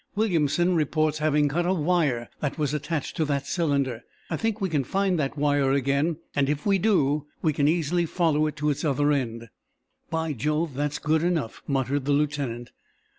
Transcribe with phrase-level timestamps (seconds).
[0.15, 4.01] "Williamson reports having cut a wire that was attached to that cylinder.
[4.31, 8.07] I think we can find that wire again, and, if we do, we can easily
[8.07, 9.49] follow it to its other end."
[10.09, 12.71] "By jove, that's good enough," muttered the lieutenant.